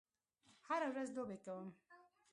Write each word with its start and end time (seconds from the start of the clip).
هره 0.67 0.87
ورځ 0.91 1.07
لوبې 1.15 1.37
کوم 1.45 1.67